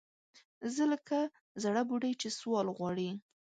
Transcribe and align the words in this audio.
زه 0.75 0.83
لکه 0.91 1.19
زَړه 1.63 1.81
بوډۍ 1.89 2.13
چې 2.21 2.27
سوال 2.39 2.67
غواړي 2.77 3.09